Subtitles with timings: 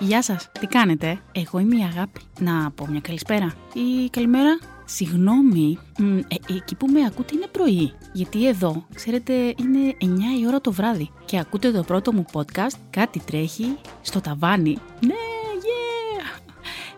[0.00, 2.20] Γεια σας, τι κάνετε, εγώ είμαι η Αγάπη.
[2.38, 4.58] Να πω μια καλησπέρα ή καλημέρα.
[4.84, 7.92] Συγγνώμη, μ, ε, εκεί που με ακούτε είναι πρωί.
[8.12, 10.04] Γιατί εδώ, ξέρετε, είναι 9
[10.40, 11.10] η ώρα το βράδυ.
[11.24, 14.78] Και ακούτε το πρώτο μου podcast, κάτι τρέχει στο ταβάνι.
[15.00, 15.14] Ναι,
[15.64, 16.38] yeah!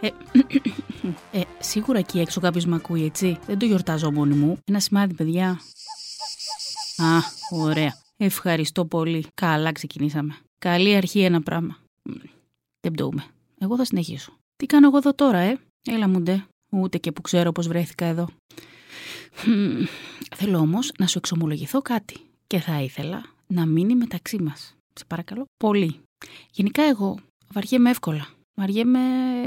[0.01, 0.09] Ε,
[1.39, 3.39] ε, σίγουρα εκεί έξω κάποιος με ακούει, έτσι.
[3.47, 4.59] Δεν το γιορτάζω μόνη μου.
[4.65, 5.49] Ένα σημάδι, παιδιά.
[6.97, 7.19] Α,
[7.51, 7.97] ωραία.
[8.17, 9.27] Ευχαριστώ πολύ.
[9.35, 10.37] Καλά ξεκινήσαμε.
[10.59, 11.77] Καλή αρχή ένα πράγμα.
[12.81, 13.25] Μ, Δεν πτωούμε.
[13.59, 14.33] Εγώ θα συνεχίσω.
[14.57, 16.45] Τι κάνω εγώ εδώ τώρα, ε; Έλα μου ντε.
[16.71, 18.29] Ούτε και που ξέρω πώς βρέθηκα εδώ.
[19.47, 19.85] Μμμ,
[20.37, 22.17] Θέλω όμως να σου εξομολογηθώ κάτι.
[22.47, 24.77] Και θα ήθελα να μείνει μεταξύ μας.
[24.93, 25.45] Σε παρακαλώ.
[25.57, 26.01] Πολύ.
[26.51, 27.19] Γενικά εγώ
[27.53, 28.27] βαριέμαι εύκολα.
[28.55, 29.01] Βαριέμαι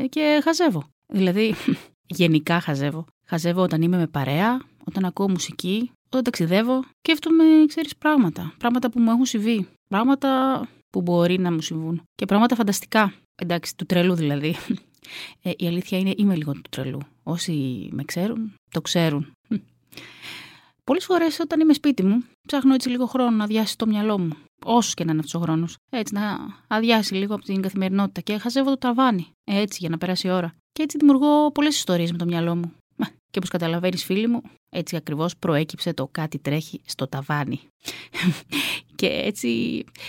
[0.09, 0.83] και χαζεύω.
[1.07, 1.53] Δηλαδή,
[2.19, 3.05] γενικά χαζεύω.
[3.25, 6.83] Χαζεύω όταν είμαι με παρέα, όταν ακούω μουσική, όταν ταξιδεύω.
[6.97, 8.53] Σκέφτομαι, ξέρεις, πράγματα.
[8.57, 9.67] Πράγματα που μου έχουν συμβεί.
[9.89, 12.01] Πράγματα που μπορεί να μου συμβούν.
[12.15, 13.13] Και πράγματα φανταστικά.
[13.35, 14.55] Εντάξει, του τρελού δηλαδή.
[15.41, 16.99] Ε, η αλήθεια είναι είμαι λίγο του τρελού.
[17.23, 19.31] Όσοι με ξέρουν, το ξέρουν.
[20.83, 24.37] Πολλές φορές όταν είμαι σπίτι μου, ψάχνω έτσι λίγο χρόνο να αδειάσει το μυαλό μου.
[24.65, 25.75] Όσο και να είναι αυτός ο χρόνος.
[25.89, 29.27] Έτσι, να αδειάσει λίγο από την καθημερινότητα και χαζεύω το ταβάνι.
[29.43, 30.55] Έτσι, για να περάσει η ώρα.
[30.71, 32.73] Και έτσι δημιουργώ πολλές ιστορίες με το μυαλό μου.
[32.95, 37.59] Μα, Και όπως καταλαβαίνεις, φίλοι μου, έτσι ακριβώς προέκυψε το κάτι τρέχει στο ταβάνι.
[38.95, 39.47] Και έτσι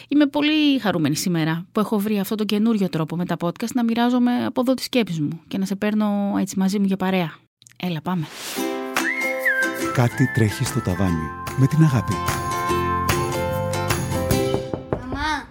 [0.09, 3.85] είμαι πολύ χαρούμενη σήμερα που έχω βρει αυτό το καινούριο τρόπο με τα podcast να
[3.85, 7.35] μοιράζομαι από εδώ τις σκέψεις μου και να σε παίρνω έτσι μαζί μου για παρέα.
[7.77, 8.27] Έλα, πάμε.
[9.95, 12.13] Κάτι τρέχει στο ταβάνι με την αγάπη.
[14.91, 15.49] Μαμά,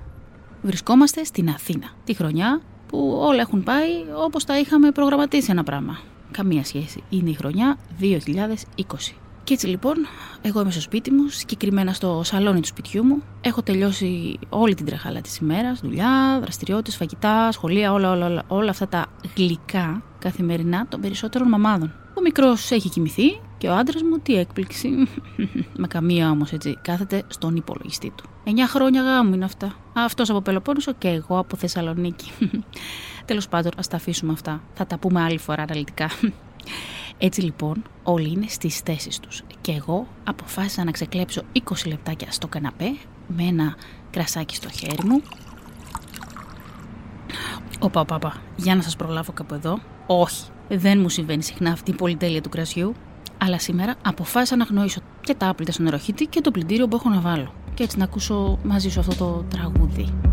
[0.61, 3.89] Βρισκόμαστε στην Αθήνα, τη χρονιά που όλα έχουν πάει
[4.25, 5.99] όπως τα είχαμε προγραμματίσει ένα πράγμα.
[6.31, 7.03] Καμία σχέση.
[7.09, 9.22] Είναι η χρονιά 2020.
[9.43, 9.95] Και έτσι λοιπόν,
[10.41, 13.23] εγώ είμαι στο σπίτι μου, συγκεκριμένα στο σαλόνι του σπιτιού μου.
[13.41, 18.69] Έχω τελειώσει όλη την τρεχάλα της ημέρας, δουλειά, δραστηριότητες, φαγητά, σχολεία, όλα, όλα, όλα, όλα
[18.69, 21.93] αυτά τα γλυκά καθημερινά των περισσότερων μαμάδων.
[22.17, 24.89] Ο μικρός έχει κοιμηθεί και ο άντρας μου, τι έκπληξη.
[25.81, 28.23] Με καμία όμως έτσι, κάθεται στον υπολογιστή του.
[28.45, 29.75] 9 χρόνια γάμου είναι αυτά.
[29.93, 32.31] Αυτός από Πελοπόννησο και εγώ από Θεσσαλονίκη.
[33.25, 34.61] Τέλος πάντων, ας τα αφήσουμε αυτά.
[34.73, 36.09] Θα τα πούμε άλλη φορά αναλυτικά.
[37.25, 39.43] Έτσι λοιπόν, όλοι είναι στις θέσεις τους.
[39.61, 42.95] Και εγώ αποφάσισα να ξεκλέψω 20 λεπτάκια στο καναπέ
[43.27, 43.75] με ένα
[44.09, 45.21] κρασάκι στο χέρι μου.
[47.79, 48.41] Οπα, οπα, οπα.
[48.55, 49.79] Για να σας προλάβω κάπου εδώ.
[50.07, 52.93] Όχι, δεν μου συμβαίνει συχνά αυτή η πολυτέλεια του κρασιού.
[53.37, 57.09] Αλλά σήμερα αποφάσισα να γνωρίσω και τα άπλυτα στον νεροχύτη και το πλυντήριο που έχω
[57.09, 57.53] να βάλω.
[57.73, 60.32] Και έτσι να ακούσω μαζί σου αυτό το τραγούδι.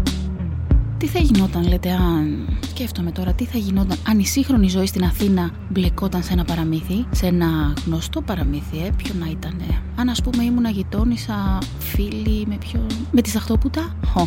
[1.00, 2.58] Τι θα γινόταν, λέτε, αν.
[2.68, 7.06] Σκέφτομαι τώρα, τι θα γινόταν αν η σύγχρονη ζωή στην Αθήνα μπλεκόταν σε ένα παραμύθι,
[7.10, 9.60] σε ένα γνωστό παραμύθι, ε, ποιο να ήταν.
[9.96, 12.86] Αν ας πούμε ήμουν γειτόνισσα φίλη με ποιον.
[13.10, 13.96] με τη Σαχτόπουτα.
[14.16, 14.26] Ω,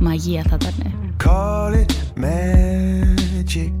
[0.00, 0.92] μαγεία θα ήταν.
[1.24, 1.92] Call it
[2.24, 3.72] magic.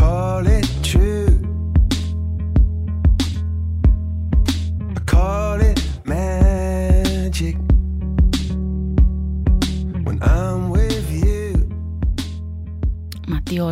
[0.00, 1.23] Call it true.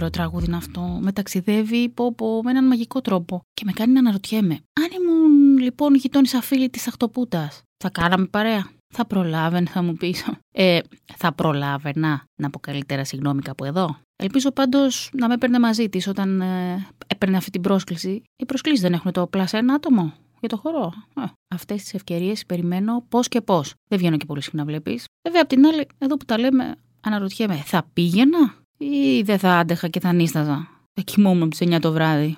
[0.03, 0.81] Ωραίο τραγούδι είναι αυτό.
[0.81, 3.41] Με ταξιδεύει πω, πω, με έναν μαγικό τρόπο.
[3.55, 4.55] Και με κάνει να αναρωτιέμαι.
[4.55, 10.27] Αν ήμουν λοιπόν γειτόνισσα φίλη της Αχτοπούτας, θα κάναμε παρέα; Θα προλάβαινε, θα μου πεις.
[10.53, 10.79] Ε,
[11.17, 13.97] θα προλάβαινα να πω καλύτερα συγγνώμη κάπου εδώ.
[14.17, 18.23] Ελπίζω πάντως να με έπαιρνε μαζί της όταν ε, έπαιρνε αυτή την πρόσκληση.
[18.37, 20.93] Οι προσκλήσεις δεν έχουν το πλάσ ένα άτομο για το χορό.
[21.17, 23.75] Ε, Αυτές τις ευκαιρίες περιμένω πώς και πώς.
[23.89, 25.05] Δεν βγαίνω και πολύ συχνά, βλέπεις.
[25.23, 28.55] Βέβαια, απ' την άλλη, εδώ που τα λέμε, αναρωτιέμαι, θα πήγαινα;
[28.91, 30.69] Ή δεν θα άντεχα και θα νίσταζα.
[30.95, 32.37] Θα κοιμόμουν από τις 9 το βράδυ.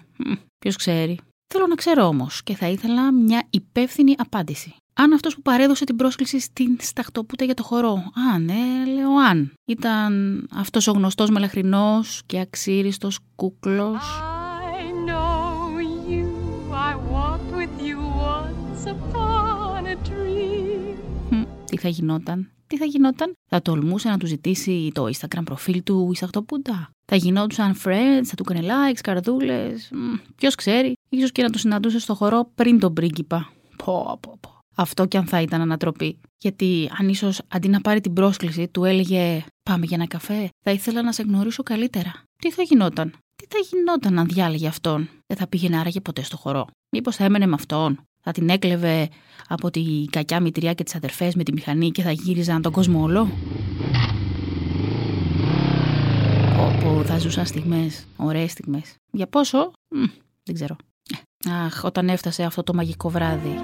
[0.59, 1.19] Ποιος ξέρει.
[1.47, 4.75] Θέλω να ξέρω όμως και θα ήθελα μια υπεύθυνη απάντηση.
[4.95, 8.03] Αν αυτός που παρέδωσε την πρόσκληση στην Σταχτοπούτα για το χορό,
[8.35, 14.03] αν, ε, λέω αν, ήταν αυτός ο γνωστός μελαχρινός και αξίριστος κούκλος.
[14.79, 15.79] I know
[16.11, 16.27] you.
[16.91, 17.99] I walked with you
[18.35, 20.97] once upon a dream.
[21.31, 22.51] Μμ, Τι θα γινόταν.
[22.67, 23.33] Τι θα γινόταν.
[23.51, 26.91] Θα τολμούσε να του ζητήσει το Instagram προφίλ του η Σταχτοπούτα.
[27.05, 29.91] Θα γινόντουσαν friends, θα του έκανε likes, καρδούλες.
[30.37, 30.93] Ποιος ξέρει.
[31.09, 33.53] ίσως και να του συναντούσε στο χορό πριν τον πρίγκιπα.
[33.77, 34.59] Πω, πω, πω.
[34.77, 36.21] Αυτό κι αν θα ήταν ανατροπή.
[36.39, 40.71] Γιατί αν ίσως αντί να πάρει την πρόσκληση του έλεγε Πάμε για ένα καφέ, θα
[40.71, 42.13] ήθελα να σε γνωρίσω καλύτερα.
[42.37, 46.37] Τι θα γινόταν; Τι θα γινόταν αν διάλεγε αυτόν; Δεν θα πήγαινε άραγε ποτέ στο
[46.37, 46.67] χορό.
[46.97, 49.09] Μήπως θα έμενε με αυτόν; Θα την έκλεβε
[49.49, 53.03] από τη κακιά μητριά και τις αδερφές με τη μηχανή και θα γύριζαν τον κόσμο
[53.03, 53.29] όλο.
[56.61, 58.95] Όπου θα ζούσαν στιγμές, ωραίες στιγμές.
[59.11, 60.05] Για πόσο, Μμ,
[60.43, 60.77] δεν ξέρω.
[61.51, 63.55] Αχ, όταν έφτασε αυτό το μαγικό βράδυ.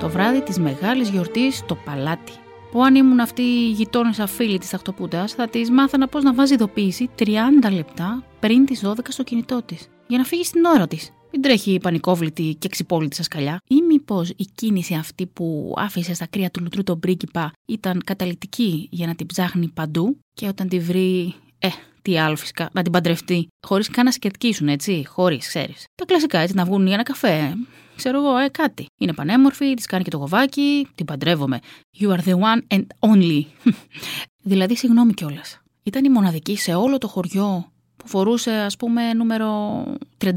[0.00, 2.32] Το βράδυ της μεγάλης γιορτής στο παλάτι.
[2.70, 6.54] Που αν ήμουν αυτή η γειτόνισσα φίλη της Αχτοπούτα, θα της μάθανα πώς να βάζει
[6.54, 7.24] ειδοποίηση 30
[7.72, 9.88] λεπτά πριν τις 12 στο κινητό της.
[10.06, 11.12] Για να φύγει στην ώρα της.
[11.32, 13.60] Μην τρέχει η πανικόβλητη και ξυπόλυτη σας καλιά.
[13.68, 18.88] Ή μήπως η κίνηση αυτή που άφησε στα κρύα του λουτρού τον πρίγκιπα ήταν καταλητική
[18.90, 21.34] για να την ψάχνει παντού; Και όταν τη βρει.
[21.58, 21.68] Ε,
[22.02, 23.48] τι άλλο φυσικά, να την παντρευτεί.
[23.66, 25.04] Χωρίς καν να σκετκίσουν, έτσι.
[25.08, 25.84] Χωρίς, ξέρεις.
[25.94, 27.54] Τα κλασικά, έτσι, να βγουν για ένα καφέ.
[28.00, 28.86] Ξέρω εγώ, ε, κάτι.
[28.98, 31.58] Είναι πανέμορφη, της κάνει και το γοβάκι, την παντρεύομαι.
[32.00, 33.44] You are the one and only.
[34.50, 35.60] δηλαδή, συγγνώμη κιόλας.
[35.82, 39.84] Ήταν η μοναδική σε όλο το χωριό που φορούσε, ας πούμε, νούμερο
[40.18, 40.30] 36.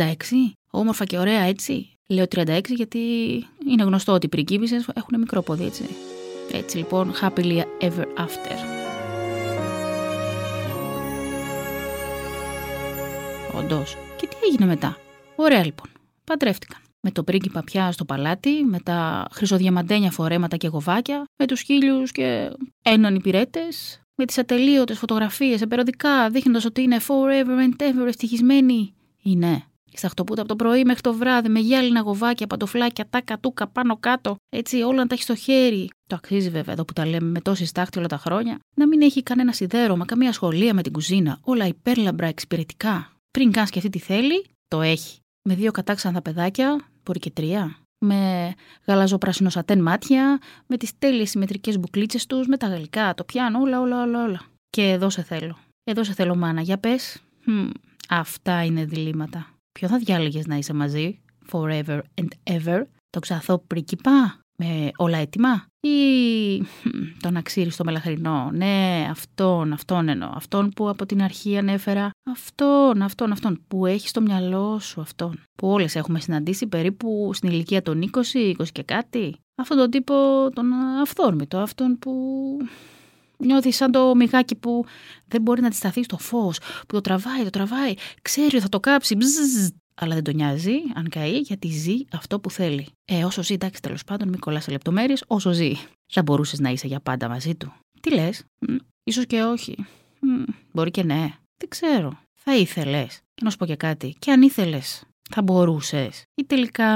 [0.72, 1.98] Όμορφα και ωραία, έτσι.
[2.08, 3.00] Λέω 36 γιατί
[3.68, 5.84] είναι γνωστό ότι οι πριγκίπισσες έχουν μικρό πόδι, έτσι.
[6.52, 8.58] Έτσι λοιπόν, happily ever after.
[13.58, 13.98] Όντως.
[14.18, 14.98] Και τι έγινε μετά;
[15.36, 15.88] Ωραία λοιπόν.
[16.24, 16.83] Παντρεύτηκαν.
[17.06, 22.12] Με το πρίγκιπα πια στο παλάτι, με τα χρυσοδιαμαντένια φορέματα και γοβάκια, με τους χίλιους
[22.12, 22.52] και
[22.84, 28.94] έναν υπηρέτες, με τις ατελείωτες φωτογραφίες σε περιοδικά, δείχνοντας ότι είναι forever and ever ευτυχισμένη.
[29.24, 29.64] Είναι.
[29.94, 34.36] Σταχτοπούτα από το πρωί μέχρι το βράδυ με γυάλινα γοβάκια, παντοφλάκια, τάκα τούκα πάνω κάτω.
[34.50, 35.90] Έτσι όλα να τα έχει στο χέρι.
[36.08, 38.60] Το αξίζει βέβαια εδώ που τα λέμε με τόση στάχτη όλα τα χρόνια.
[38.76, 41.40] Να μην έχει κανένα σιδέρωμα, καμία σχολεία με την κουζίνα.
[41.42, 43.12] Όλα υπέρλαμπρα εξυπηρετικά.
[43.32, 45.18] Πριν καν σκεφτεί τι θέλει, το έχει.
[45.50, 47.78] Με δύο κατάξανθα παιδάκια, μπορεί και τρία.
[48.06, 48.54] Με
[48.88, 53.82] γαλαζοπράσινο σατέν μάτια, με τις τέλειες συμμετρικές μπουκλίτσες τους, με τα γαλλικά, το πιάνο, όλα,
[53.82, 54.42] όλα, όλα, όλα.
[54.70, 55.58] Και εδώ σε θέλω.
[55.84, 56.62] Εδώ σε θέλω, μάνα.
[56.62, 57.22] Για πες.
[58.10, 59.48] Αυτά είναι διλήμματα.
[59.72, 61.20] Ποιο θα διάλεγες να είσαι μαζί,
[61.52, 66.64] forever and ever, το ξαθό πρίκυπα, με όλα έτοιμα, ή
[67.20, 70.30] τον αξίριστο μελαχρινό; Ναι, αυτόν, αυτόν εννοώ.
[70.34, 72.10] Αυτόν που από την αρχή ανέφερα.
[72.32, 73.64] Αυτόν, αυτόν, αυτόν.
[73.68, 75.44] Που έχει στο μυαλό σου αυτόν.
[75.56, 79.36] Που όλες έχουμε συναντήσει περίπου στην ηλικία των 20, 20 και κάτι.
[79.56, 80.14] Αυτόν τον τύπο,
[80.54, 81.58] τον αυθόρμητο.
[81.58, 82.12] Αυτόν που
[83.38, 84.86] Νιώθει σαν το μυγάκι που
[85.28, 88.80] δεν μπορεί να αντισταθεί στο φως, που το τραβάει, το τραβάει, ξέρει ότι θα το
[88.80, 92.88] κάψει, μπζζζ, αλλά δεν τον νοιάζει αν καεί γιατί ζει αυτό που θέλει.
[93.06, 95.72] Ε, όσο ζει, εντάξει, τέλος πάντων, μην κολλάς σε λεπτομέρειες, όσο ζει.
[96.14, 97.74] Θα μπορούσες να είσαι για πάντα μαζί του.
[98.02, 98.44] Τι λες,
[99.04, 99.76] ίσως και όχι.
[100.20, 101.34] Μ, μπορεί και ναι.
[101.58, 102.20] Δεν ξέρω.
[102.34, 103.22] Θα ήθελες.
[103.34, 104.16] Και να σου πω και κάτι.
[104.20, 106.24] Και αν ήθελες, θα μπορούσες.
[106.36, 106.90] Ή τελικά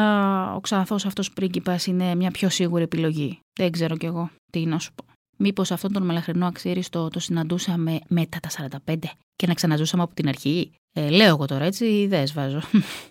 [0.56, 3.40] ο ξανθό αυτός πρίγκιπας είναι μια πιο σίγουρη επιλογή.
[3.60, 4.30] Δεν ξέρω κι εγώ.
[4.52, 5.06] Τι να σου πω.
[5.38, 8.96] Μήπως αυτόν τον μελαχρινό αξίριστο το συναντούσαμε μετά τα 45
[9.38, 10.72] και να ξαναζούσαμε από την αρχή.
[10.94, 12.62] Ε, λέω εγώ τώρα έτσι, ιδέες βάζω.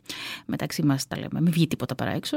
[0.52, 1.40] Μεταξύ μας τα λέμε.
[1.40, 2.37] Μην βγει τίποτα παρά έξω.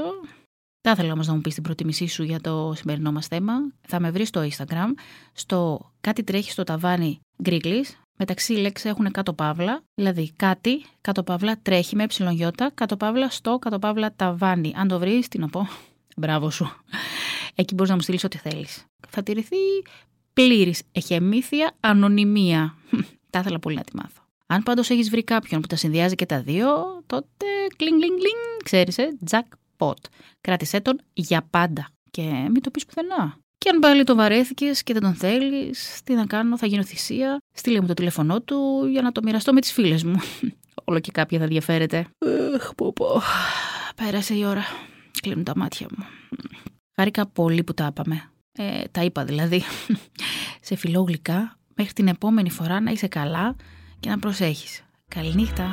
[0.82, 3.54] Θα ήθελα όμως να μου πεις την προτιμήσή σου για το σημερινό μας θέμα.
[3.88, 4.88] Θα με βρεις στο Instagram,
[5.34, 7.86] στο κάτι τρέχει στο ταβάνι γκρίκλι.
[8.18, 13.60] Μεταξύ λέξεις έχουν κάτω παύλα, δηλαδή κάτι, κάτω παύλα τρέχει με ε, κάτω παύλα στο,
[13.60, 14.74] κάτω παύλα ταβάνι.
[14.76, 15.68] Αν το βρεις, τι να πω.
[16.18, 16.72] Μπράβο σου.
[17.56, 18.86] Εκεί μπορείς να μου στείλεις ό,τι θέλεις.
[19.10, 19.58] Θα τηρηθεί
[20.34, 22.76] πλήρης εχεμήθεια, ανωνυμία.
[23.30, 24.22] Τα ήθελα πολύ να τη μάθω.
[24.48, 26.68] Αν πάντως έχεις βρει κάποιον που τα συνδυάζει και τα δύο,
[27.06, 27.46] τότε
[27.76, 29.94] κλινγκ, κλινγκ, κλινγκ, ξέρεις, ε, jackpot.
[30.42, 32.22] Κράτησέ τον για πάντα και
[32.52, 33.38] μην το πεις πουθενά.
[33.58, 37.42] Και αν πάλι το βαρέθηκες και δεν τον θέλεις, τι να κάνω, θα γίνω θυσία.
[37.54, 40.16] Στείλε μου το τηλέφωνό του για να το μοιραστώ με τις φίλες μου.
[40.86, 42.08] Όλο και κάποια θα ενδιαφέρεται.
[42.56, 43.22] Αχ, πω, πω.
[43.96, 44.64] Πέρασε η ώρα.
[45.22, 46.06] Κλείνουν τα μάτια μου.
[46.96, 48.32] Χάρηκα πολύ που τα είπαμε.
[48.52, 49.64] Ε, τα είπα δηλαδή.
[50.62, 51.59] Σε φιλό γλυκά.
[51.82, 53.56] Μέχρι την επόμενη φορά να είσαι καλά
[54.00, 54.84] και να προσέχεις.
[55.08, 55.70] Καληνύχτα.